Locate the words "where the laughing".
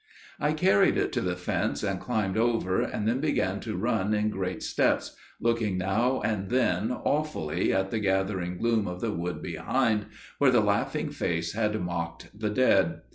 10.39-11.11